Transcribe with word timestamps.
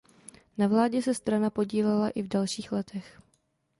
Na 0.57 0.67
vládě 0.67 1.01
se 1.01 1.13
strana 1.13 1.49
podílela 1.49 2.09
i 2.09 2.21
v 2.21 2.27
dalších 2.27 2.71
letech. 2.71 3.21